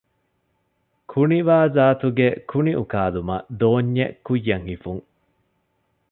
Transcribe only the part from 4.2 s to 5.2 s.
ކުއްޔަށް ހިފުން